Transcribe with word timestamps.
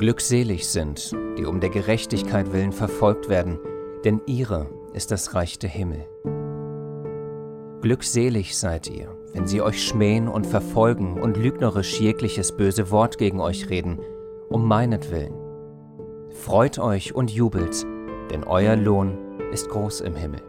Glückselig 0.00 0.66
sind, 0.66 1.14
die 1.36 1.44
um 1.44 1.60
der 1.60 1.68
Gerechtigkeit 1.68 2.54
willen 2.54 2.72
verfolgt 2.72 3.28
werden, 3.28 3.58
denn 4.02 4.22
ihre 4.24 4.70
ist 4.94 5.10
das 5.10 5.34
Reich 5.34 5.58
der 5.58 5.68
Himmel. 5.68 6.06
Glückselig 7.82 8.56
seid 8.56 8.88
ihr, 8.88 9.14
wenn 9.34 9.46
sie 9.46 9.60
euch 9.60 9.86
schmähen 9.86 10.26
und 10.26 10.46
verfolgen 10.46 11.20
und 11.20 11.36
lügnerisch 11.36 12.00
jegliches 12.00 12.56
böse 12.56 12.90
Wort 12.90 13.18
gegen 13.18 13.40
euch 13.40 13.68
reden, 13.68 13.98
um 14.48 14.66
meinetwillen. 14.66 15.34
Freut 16.30 16.78
euch 16.78 17.14
und 17.14 17.30
jubelt, 17.30 17.84
denn 18.30 18.44
euer 18.44 18.76
Lohn 18.76 19.18
ist 19.52 19.68
groß 19.68 20.00
im 20.00 20.14
Himmel. 20.14 20.40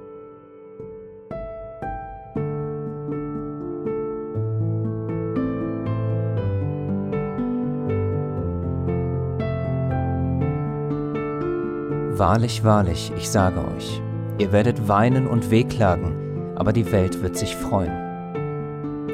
Wahrlich, 12.21 12.63
wahrlich, 12.63 13.11
ich 13.17 13.27
sage 13.27 13.66
euch, 13.75 13.99
ihr 14.38 14.52
werdet 14.52 14.88
weinen 14.88 15.25
und 15.25 15.49
wehklagen, 15.49 16.53
aber 16.55 16.71
die 16.71 16.91
Welt 16.91 17.23
wird 17.23 17.35
sich 17.35 17.55
freuen. 17.55 18.38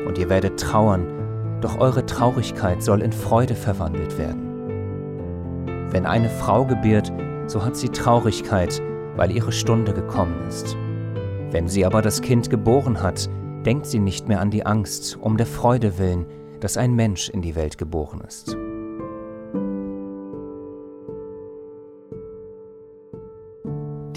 Und 0.05 0.17
ihr 0.17 0.29
werdet 0.29 0.59
trauern, 0.59 1.07
doch 1.61 1.79
eure 1.79 2.05
Traurigkeit 2.05 2.83
soll 2.83 3.01
in 3.01 3.13
Freude 3.13 3.55
verwandelt 3.55 4.17
werden. 4.17 5.87
Wenn 5.89 6.05
eine 6.05 6.29
Frau 6.29 6.65
gebiert, 6.65 7.13
so 7.45 7.63
hat 7.63 7.77
sie 7.77 7.87
Traurigkeit, 7.87 8.81
weil 9.15 9.31
ihre 9.31 9.53
Stunde 9.53 9.93
gekommen 9.93 10.45
ist. 10.49 10.75
Wenn 11.51 11.69
sie 11.69 11.85
aber 11.85 12.01
das 12.01 12.21
Kind 12.21 12.49
geboren 12.49 13.01
hat, 13.01 13.29
denkt 13.65 13.85
sie 13.85 13.99
nicht 13.99 14.27
mehr 14.27 14.41
an 14.41 14.51
die 14.51 14.65
Angst, 14.65 15.17
um 15.21 15.37
der 15.37 15.47
Freude 15.47 15.97
willen, 15.97 16.25
dass 16.59 16.75
ein 16.75 16.93
Mensch 16.93 17.29
in 17.29 17.41
die 17.41 17.55
Welt 17.55 17.77
geboren 17.77 18.19
ist. 18.27 18.57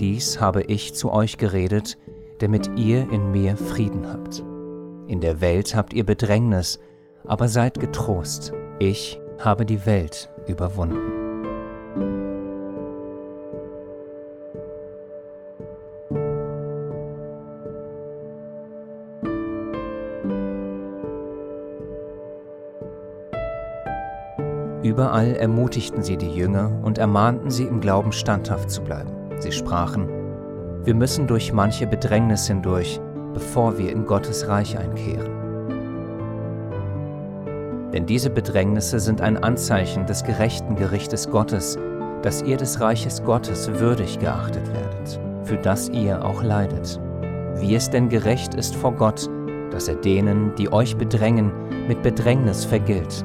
Dies 0.00 0.40
habe 0.40 0.62
ich 0.62 0.94
zu 0.94 1.12
euch 1.12 1.36
geredet, 1.36 1.98
damit 2.38 2.70
ihr 2.74 3.12
in 3.12 3.32
mir 3.32 3.58
Frieden 3.58 4.10
habt. 4.10 4.42
In 5.06 5.20
der 5.20 5.42
Welt 5.42 5.76
habt 5.76 5.92
ihr 5.92 6.04
Bedrängnis, 6.06 6.80
aber 7.26 7.48
seid 7.48 7.78
getrost, 7.78 8.54
ich 8.78 9.20
habe 9.38 9.66
die 9.66 9.84
Welt 9.84 10.30
überwunden. 10.46 10.96
Überall 24.82 25.36
ermutigten 25.36 26.02
sie 26.02 26.16
die 26.16 26.30
Jünger 26.30 26.80
und 26.82 26.96
ermahnten 26.96 27.50
sie 27.50 27.64
im 27.64 27.82
Glauben 27.82 28.12
standhaft 28.12 28.70
zu 28.70 28.80
bleiben. 28.80 29.19
Sie 29.40 29.52
sprachen, 29.52 30.08
wir 30.84 30.94
müssen 30.94 31.26
durch 31.26 31.52
manche 31.52 31.86
Bedrängnis 31.86 32.46
hindurch, 32.46 33.00
bevor 33.32 33.78
wir 33.78 33.90
in 33.90 34.06
Gottes 34.06 34.48
Reich 34.48 34.78
einkehren. 34.78 35.32
Denn 37.92 38.06
diese 38.06 38.30
Bedrängnisse 38.30 39.00
sind 39.00 39.20
ein 39.20 39.36
Anzeichen 39.36 40.06
des 40.06 40.24
gerechten 40.24 40.76
Gerichtes 40.76 41.28
Gottes, 41.30 41.78
dass 42.22 42.42
ihr 42.42 42.56
des 42.58 42.80
Reiches 42.80 43.24
Gottes 43.24 43.70
würdig 43.80 44.18
geachtet 44.18 44.66
werdet, 44.72 45.20
für 45.44 45.56
das 45.56 45.88
ihr 45.88 46.24
auch 46.24 46.42
leidet. 46.42 47.00
Wie 47.56 47.74
es 47.74 47.88
denn 47.88 48.08
gerecht 48.10 48.54
ist 48.54 48.76
vor 48.76 48.92
Gott, 48.92 49.28
dass 49.70 49.88
er 49.88 49.96
denen, 49.96 50.54
die 50.56 50.72
euch 50.72 50.96
bedrängen, 50.96 51.50
mit 51.88 52.02
Bedrängnis 52.02 52.64
vergilt. 52.64 53.24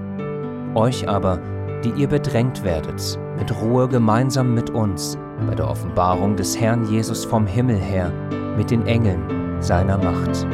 Euch 0.76 1.08
aber, 1.10 1.40
die 1.84 1.92
ihr 1.92 2.08
bedrängt 2.08 2.64
werdet, 2.64 3.20
mit 3.38 3.62
Ruhe 3.62 3.88
gemeinsam 3.88 4.54
mit 4.54 4.70
uns, 4.70 5.18
bei 5.48 5.56
der 5.56 5.70
Offenbarung 5.70 6.36
des 6.36 6.60
Herrn 6.60 6.86
Jesus 6.86 7.26
vom 7.26 7.46
Himmel 7.46 7.78
her 7.78 8.12
mit 8.58 8.72
den 8.72 8.86
Engeln 8.88 9.62
seiner 9.62 9.98
Macht. 9.98 10.48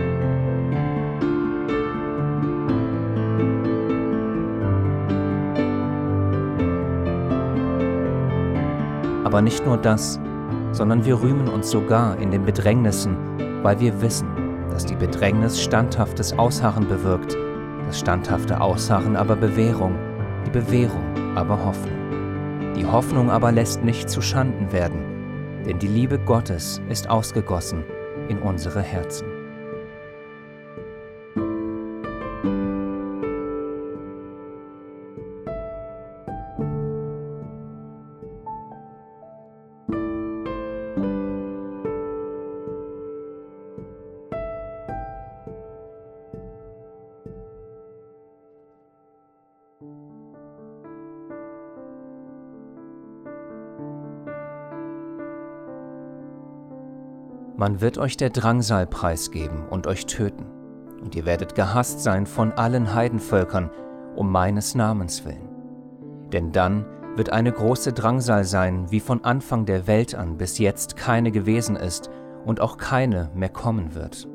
Aber 9.24 9.42
nicht 9.42 9.66
nur 9.66 9.78
das, 9.78 10.20
sondern 10.72 11.06
wir 11.06 11.22
rühmen 11.22 11.48
uns 11.48 11.70
sogar 11.70 12.18
in 12.18 12.32
den 12.32 12.44
Bedrängnissen, 12.44 13.16
weil 13.64 13.80
wir 13.80 14.02
wissen, 14.02 14.28
dass 14.72 14.86
die 14.86 14.96
Bedrängnis 14.96 15.62
standhaftes 15.62 16.38
Ausharren 16.38 16.88
bewirkt, 16.88 17.38
das 17.88 18.00
standhafte 18.00 18.60
Ausharren 18.60 19.16
aber 19.16 19.36
Bewährung, 19.36 19.96
die 20.46 20.52
Bewährung 20.52 21.04
aber 21.36 21.64
Hoffnung. 21.64 22.01
Die 22.76 22.86
Hoffnung 22.86 23.30
aber 23.30 23.52
lässt 23.52 23.84
nicht 23.84 24.10
zu 24.10 24.22
Schanden 24.22 24.72
werden, 24.72 25.64
denn 25.66 25.80
die 25.80 25.88
Liebe 25.88 26.20
Gottes 26.20 26.82
ist 26.90 27.10
ausgegossen 27.10 27.84
in 28.30 28.40
unsere 28.40 28.82
Herzen. 28.82 29.31
Man 57.62 57.80
wird 57.80 58.00
euch 58.00 58.18
der 58.18 58.32
Drangsal 58.32 58.88
preisgeben 58.88 59.68
und 59.70 59.86
euch 59.86 60.08
töten, 60.08 60.48
und 61.00 61.14
ihr 61.14 61.28
werdet 61.28 61.54
gehasst 61.54 62.00
sein 62.00 62.26
von 62.26 62.54
allen 62.54 62.96
Heidenvölkern 62.96 63.70
um 64.16 64.32
meines 64.32 64.74
Namens 64.74 65.26
willen. 65.26 65.48
Denn 66.34 66.52
dann 66.52 66.88
wird 67.16 67.32
eine 67.32 67.52
große 67.52 67.94
Drangsal 67.94 68.46
sein, 68.46 68.90
wie 68.90 69.00
von 69.00 69.24
Anfang 69.24 69.68
der 69.68 69.86
Welt 69.86 70.16
an 70.16 70.40
bis 70.40 70.58
jetzt 70.58 70.98
keine 70.98 71.32
gewesen 71.32 71.76
ist 71.76 72.10
und 72.46 72.62
auch 72.62 72.78
keine 72.78 73.30
mehr 73.36 73.50
kommen 73.50 73.94
wird. 73.94 74.28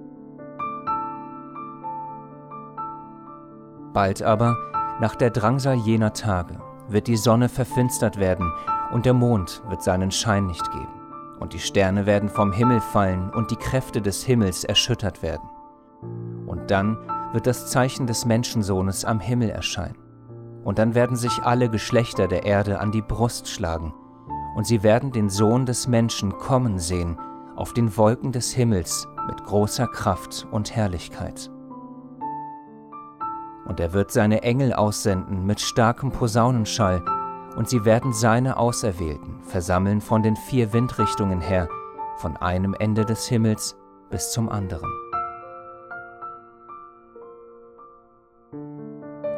Bald 3.92 4.22
aber, 4.22 4.56
nach 5.00 5.16
der 5.16 5.30
Drangsal 5.30 5.78
jener 5.78 6.12
Tage, 6.12 6.60
wird 6.86 7.08
die 7.08 7.16
Sonne 7.16 7.48
verfinstert 7.48 8.20
werden 8.20 8.52
und 8.92 9.04
der 9.04 9.14
Mond 9.14 9.64
wird 9.68 9.82
seinen 9.82 10.12
Schein 10.12 10.46
nicht 10.46 10.70
geben 10.70 11.05
und 11.40 11.52
die 11.52 11.58
Sterne 11.58 12.06
werden 12.06 12.28
vom 12.28 12.52
Himmel 12.52 12.80
fallen 12.80 13.30
und 13.30 13.50
die 13.50 13.56
Kräfte 13.56 14.00
des 14.00 14.24
Himmels 14.24 14.64
erschüttert 14.64 15.22
werden. 15.22 15.48
Und 16.46 16.70
dann 16.70 16.96
wird 17.32 17.46
das 17.46 17.70
Zeichen 17.70 18.06
des 18.06 18.24
Menschensohnes 18.24 19.04
am 19.04 19.20
Himmel 19.20 19.50
erscheinen. 19.50 19.98
Und 20.64 20.78
dann 20.78 20.94
werden 20.94 21.16
sich 21.16 21.42
alle 21.42 21.68
Geschlechter 21.68 22.28
der 22.28 22.44
Erde 22.44 22.80
an 22.80 22.90
die 22.90 23.02
Brust 23.02 23.48
schlagen, 23.48 23.94
und 24.56 24.66
sie 24.66 24.82
werden 24.82 25.12
den 25.12 25.28
Sohn 25.28 25.66
des 25.66 25.86
Menschen 25.86 26.38
kommen 26.38 26.78
sehen 26.78 27.18
auf 27.56 27.72
den 27.72 27.96
Wolken 27.96 28.32
des 28.32 28.52
Himmels 28.52 29.06
mit 29.26 29.44
großer 29.44 29.86
Kraft 29.86 30.46
und 30.50 30.74
Herrlichkeit. 30.74 31.50
Und 33.66 33.80
er 33.80 33.92
wird 33.92 34.12
seine 34.12 34.42
Engel 34.42 34.72
aussenden 34.72 35.44
mit 35.44 35.60
starkem 35.60 36.10
Posaunenschall, 36.10 37.02
und 37.56 37.68
sie 37.68 37.84
werden 37.84 38.12
seine 38.12 38.58
Auserwählten 38.58 39.42
versammeln 39.42 40.00
von 40.00 40.22
den 40.22 40.36
vier 40.36 40.72
Windrichtungen 40.72 41.40
her, 41.40 41.68
von 42.18 42.36
einem 42.36 42.74
Ende 42.78 43.04
des 43.04 43.26
Himmels 43.26 43.76
bis 44.10 44.30
zum 44.30 44.48
anderen. 44.48 44.90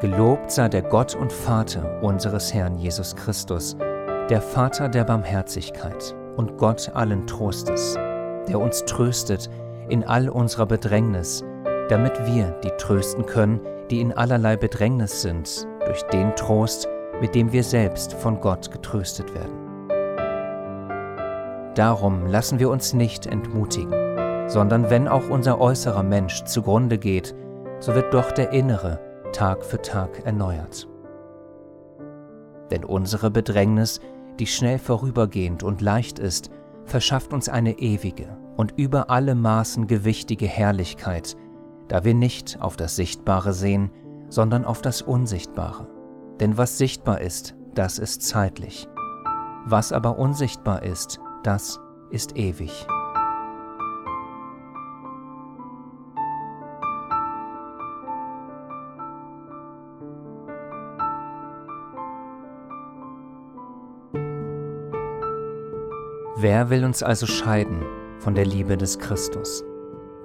Gelobt 0.01 0.51
sei 0.51 0.69
der 0.69 0.83
Gott 0.83 1.15
und 1.15 1.33
Vater 1.33 2.03
unseres 2.03 2.55
Herrn 2.55 2.79
Jesus 2.79 3.17
Christus, 3.17 3.77
der 4.31 4.41
Vater 4.41 4.89
der 4.89 5.05
Barmherzigkeit 5.05 6.15
und 6.37 6.57
Gott 6.57 6.91
allen 6.95 7.27
Trostes, 7.27 7.95
der 8.49 8.61
uns 8.61 8.85
tröstet 8.85 9.51
in 9.89 10.05
all 10.05 10.29
unserer 10.29 10.67
Bedrängnis, 10.67 11.43
damit 11.89 12.13
wir 12.27 12.51
die 12.63 12.71
trösten 12.79 13.27
können, 13.27 13.61
die 13.91 14.01
in 14.01 14.13
allerlei 14.13 14.57
Bedrängnis 14.57 15.23
sind, 15.23 15.67
durch 15.87 16.03
den 16.05 16.37
Trost, 16.37 16.89
mit 17.21 17.35
dem 17.35 17.53
wir 17.53 17.65
selbst 17.65 18.15
von 18.15 18.41
Gott 18.41 18.71
getröstet 18.71 19.35
werden. 19.35 19.69
Darum 21.75 22.27
lassen 22.27 22.59
wir 22.59 22.71
uns 22.71 22.93
nicht 22.93 23.27
entmutigen, 23.27 24.49
sondern 24.49 24.91
wenn 24.91 25.07
auch 25.07 25.29
unser 25.29 25.61
äußerer 25.61 26.03
Mensch 26.03 26.43
zugrunde 26.45 26.99
geht, 26.99 27.35
so 27.81 27.95
wird 27.95 28.13
doch 28.13 28.33
der 28.33 28.53
innere 28.53 29.01
Tag 29.33 29.65
für 29.65 29.81
Tag 29.81 30.25
erneuert. 30.25 30.89
Denn 32.71 32.85
unsere 32.85 33.31
Bedrängnis, 33.31 34.01
die 34.39 34.47
schnell 34.47 34.79
vorübergehend 34.79 35.63
und 35.63 35.81
leicht 35.81 36.19
ist, 36.19 36.51
verschafft 36.85 37.33
uns 37.33 37.49
eine 37.49 37.79
ewige 37.79 38.37
und 38.57 38.75
über 38.77 39.11
alle 39.11 39.35
Maßen 39.35 39.87
gewichtige 39.87 40.47
Herrlichkeit, 40.47 41.37
da 41.89 42.05
wir 42.05 42.15
nicht 42.15 42.61
auf 42.61 42.77
das 42.77 42.97
Sichtbare 42.97 43.53
sehen, 43.53 43.91
sondern 44.29 44.65
auf 44.65 44.83
das 44.83 45.01
Unsichtbare. 45.01 45.87
Denn 46.41 46.57
was 46.57 46.79
sichtbar 46.79 47.21
ist, 47.21 47.55
das 47.75 47.99
ist 47.99 48.23
zeitlich. 48.23 48.89
Was 49.67 49.93
aber 49.93 50.19
unsichtbar 50.19 50.83
ist, 50.83 51.21
das 51.43 51.81
ist 52.11 52.37
ewig. 52.37 52.87
Wer 66.41 66.71
will 66.71 66.85
uns 66.85 67.03
also 67.03 67.27
scheiden 67.27 67.83
von 68.21 68.37
der 68.37 68.47
Liebe 68.47 68.77
des 68.77 69.01
Christus? 69.01 69.65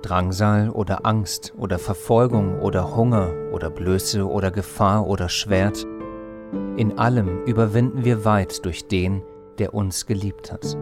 Drangsal 0.04 0.70
oder 0.70 1.08
Angst 1.08 1.54
oder 1.58 1.80
Verfolgung 1.80 2.60
oder 2.60 2.96
Hunger 2.96 3.32
oder 3.52 3.72
Blöße 3.72 4.28
oder 4.28 4.52
Gefahr 4.52 5.08
oder 5.08 5.28
Schwert? 5.28 5.88
In 6.76 6.98
allem 6.98 7.44
überwinden 7.46 8.04
wir 8.04 8.26
weit 8.26 8.66
durch 8.66 8.88
den, 8.88 9.22
der 9.60 9.76
uns 9.76 10.08
geliebt 10.08 10.52
hat. 10.52 10.76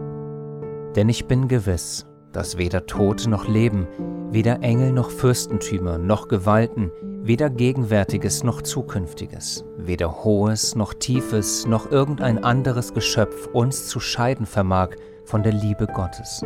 Denn 0.96 1.10
ich 1.10 1.26
bin 1.26 1.48
gewiss, 1.48 2.06
dass 2.32 2.56
weder 2.56 2.86
Tod 2.86 3.26
noch 3.26 3.46
Leben, 3.46 3.86
weder 4.30 4.62
Engel 4.62 4.92
noch 4.92 5.10
Fürstentümer 5.10 5.98
noch 5.98 6.28
Gewalten, 6.28 6.90
weder 7.22 7.50
Gegenwärtiges 7.50 8.42
noch 8.42 8.62
Zukünftiges, 8.62 9.66
weder 9.76 10.24
Hohes 10.24 10.74
noch 10.74 10.94
Tiefes 10.94 11.66
noch 11.66 11.90
irgendein 11.90 12.42
anderes 12.42 12.94
Geschöpf 12.94 13.48
uns 13.52 13.86
zu 13.88 14.00
scheiden 14.00 14.46
vermag 14.46 14.96
von 15.24 15.42
der 15.42 15.52
Liebe 15.52 15.86
Gottes, 15.86 16.42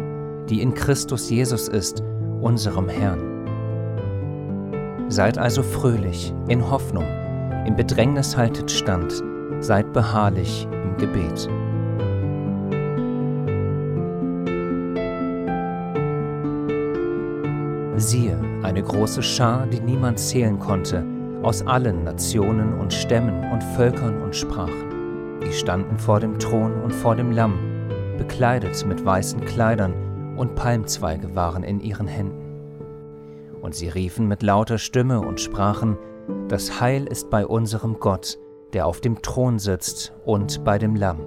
die 0.51 0.61
in 0.61 0.75
Christus 0.75 1.31
Jesus 1.31 1.69
ist, 1.69 2.03
unserem 2.41 2.89
Herrn. 2.89 3.37
Seid 5.09 5.39
also 5.39 5.63
fröhlich, 5.63 6.35
in 6.49 6.69
Hoffnung, 6.69 7.07
im 7.65 7.77
Bedrängnis 7.77 8.37
haltet 8.37 8.71
stand, 8.71 9.23
seid 9.61 9.93
beharrlich 9.93 10.69
im 10.71 10.97
Gebet. 10.97 11.49
Siehe, 17.99 18.39
eine 18.63 18.83
große 18.83 19.23
Schar, 19.23 19.67
die 19.67 19.81
niemand 19.81 20.19
zählen 20.19 20.59
konnte, 20.59 21.05
aus 21.43 21.67
allen 21.67 22.05
Nationen 22.05 22.79
und 22.79 22.93
Stämmen 22.93 23.51
und 23.51 23.63
Völkern 23.63 24.23
und 24.23 24.37
Sprachen. 24.37 25.41
Die 25.43 25.53
standen 25.53 25.99
vor 25.99 26.21
dem 26.21 26.39
Thron 26.39 26.83
und 26.83 26.93
vor 26.93 27.17
dem 27.17 27.31
Lamm, 27.31 27.59
bekleidet 28.19 28.85
mit 28.87 29.05
weißen 29.05 29.41
Kleidern, 29.45 29.95
und 30.37 30.55
Palmzweige 30.55 31.35
waren 31.35 31.63
in 31.63 31.81
ihren 31.81 32.07
Händen. 32.07 32.45
Und 33.63 33.75
sie 33.75 33.89
riefen 33.89 34.29
mit 34.29 34.43
lauter 34.43 34.77
Stimme 34.77 35.21
und 35.21 35.41
sprachen, 35.41 35.97
Das 36.49 36.81
Heil 36.81 37.07
ist 37.07 37.31
bei 37.31 37.47
unserem 37.47 37.99
Gott, 37.99 38.39
der 38.77 38.87
auf 38.87 39.01
dem 39.01 39.23
Thron 39.23 39.59
sitzt, 39.59 40.13
und 40.27 40.63
bei 40.63 40.77
dem 40.77 40.97
Lamm. 40.97 41.21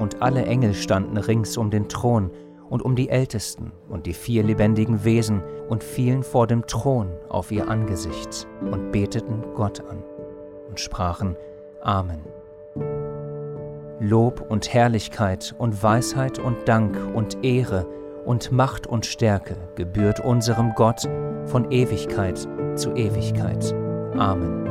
Und 0.00 0.20
alle 0.20 0.44
Engel 0.44 0.74
standen 0.74 1.16
rings 1.18 1.56
um 1.56 1.70
den 1.70 1.88
Thron 1.88 2.32
und 2.68 2.82
um 2.82 2.96
die 2.96 3.10
Ältesten 3.10 3.70
und 3.88 4.06
die 4.06 4.12
vier 4.12 4.42
lebendigen 4.42 5.04
Wesen 5.04 5.40
und 5.68 5.84
fielen 5.84 6.24
vor 6.24 6.48
dem 6.48 6.66
Thron 6.66 7.12
auf 7.28 7.52
ihr 7.52 7.68
Angesicht 7.68 8.48
und 8.60 8.90
beteten 8.90 9.44
Gott 9.54 9.88
an 9.88 10.02
und 10.68 10.80
sprachen 10.80 11.36
Amen. 11.80 12.24
Lob 14.00 14.44
und 14.50 14.74
Herrlichkeit 14.74 15.54
und 15.58 15.80
Weisheit 15.80 16.40
und 16.40 16.66
Dank 16.66 16.98
und 17.14 17.44
Ehre 17.44 17.86
und 18.26 18.50
Macht 18.50 18.88
und 18.88 19.06
Stärke 19.06 19.56
gebührt 19.76 20.18
unserem 20.18 20.72
Gott 20.74 21.08
von 21.46 21.70
Ewigkeit 21.70 22.48
zu 22.74 22.96
Ewigkeit. 22.96 23.79
Amen. 24.20 24.68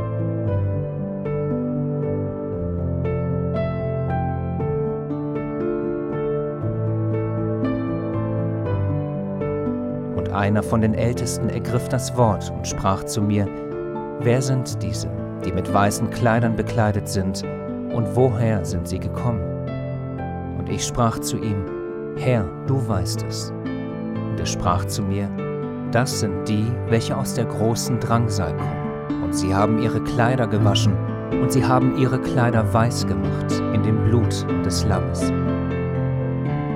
Und 10.16 10.30
einer 10.30 10.62
von 10.62 10.82
den 10.82 10.94
Ältesten 10.94 11.50
ergriff 11.50 11.90
das 11.90 12.16
Wort 12.16 12.52
und 12.52 12.68
sprach 12.68 13.04
zu 13.06 13.24
mir, 13.24 13.48
Wer 14.20 14.42
sind 14.42 14.84
diese, 14.84 15.10
die 15.44 15.52
mit 15.52 15.74
weißen 15.74 16.12
Kleidern 16.12 16.56
bekleidet 16.56 17.08
sind, 17.08 17.44
und 17.44 18.16
woher 18.16 18.64
sind 18.64 18.88
sie 18.88 19.00
gekommen? 19.00 19.42
Und 20.60 20.70
ich 20.70 20.86
sprach 20.86 21.18
zu 21.20 21.38
ihm, 21.38 21.66
Herr, 22.18 22.44
du 22.68 22.88
weißt 22.88 23.24
es. 23.24 23.52
Und 23.64 24.40
er 24.40 24.46
sprach 24.46 24.86
zu 24.86 25.02
mir, 25.02 25.28
das 25.92 26.20
sind 26.20 26.48
die, 26.48 26.72
welche 26.90 27.18
aus 27.18 27.34
der 27.34 27.46
großen 27.46 28.00
Drangsal 28.00 28.56
kommen. 28.56 28.89
Und 29.30 29.36
sie 29.36 29.54
haben 29.54 29.78
ihre 29.78 30.02
Kleider 30.02 30.48
gewaschen, 30.48 30.98
und 31.40 31.52
sie 31.52 31.64
haben 31.64 31.96
ihre 31.98 32.20
Kleider 32.20 32.74
weiß 32.74 33.06
gemacht 33.06 33.62
in 33.76 33.84
dem 33.84 34.04
Blut 34.06 34.44
des 34.66 34.84
Lammes. 34.88 35.32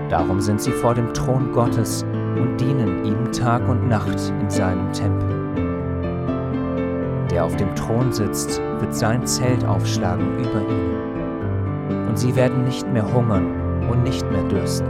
Darum 0.08 0.40
sind 0.40 0.62
sie 0.62 0.70
vor 0.70 0.94
dem 0.94 1.12
Thron 1.16 1.52
Gottes 1.52 2.06
und 2.40 2.62
dienen 2.62 3.06
ihm 3.06 3.32
Tag 3.32 3.68
und 3.68 3.90
Nacht 3.90 4.32
in 4.40 4.48
seinem 4.52 4.94
Tempel. 4.94 5.30
Der 7.32 7.44
auf 7.44 7.56
dem 7.56 7.74
Thron 7.76 8.12
sitzt, 8.12 8.62
wird 8.78 8.94
sein 8.94 9.26
Zelt 9.26 9.66
aufschlagen 9.66 10.38
über 10.38 10.62
ihnen. 10.62 12.08
Und 12.08 12.20
sie 12.20 12.36
werden 12.36 12.66
nicht 12.66 12.88
mehr 12.94 13.12
hungern 13.12 13.48
und 13.90 14.04
nicht 14.04 14.30
mehr 14.32 14.44
dürsten. 14.44 14.88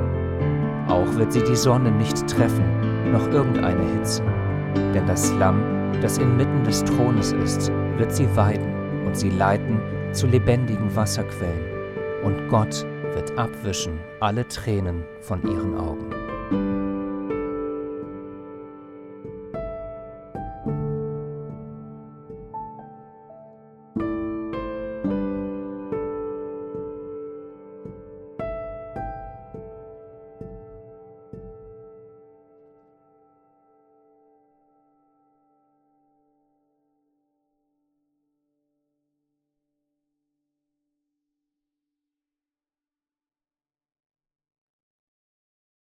Auch 0.90 1.16
wird 1.16 1.32
sie 1.32 1.44
die 1.44 1.56
Sonne 1.56 1.92
nicht 1.92 2.28
treffen, 2.28 2.66
noch 3.14 3.26
irgendeine 3.30 3.84
Hitze. 3.94 4.22
Denn 4.94 5.08
das 5.08 5.34
Lamm, 5.40 5.83
das 6.02 6.18
inmitten 6.18 6.64
des 6.64 6.84
Thrones 6.84 7.32
ist, 7.32 7.72
wird 7.98 8.14
sie 8.14 8.28
weiden 8.36 9.06
und 9.06 9.18
sie 9.18 9.30
leiten 9.30 9.80
zu 10.12 10.28
lebendigen 10.28 10.96
Wasserquellen. 10.96 11.74
Und 12.24 12.48
Gott 12.48 12.86
wird 13.14 13.38
abwischen 13.38 14.00
alle 14.20 14.48
Tränen 14.48 15.04
von 15.22 15.42
ihren 15.44 15.78
Augen. 15.78 16.93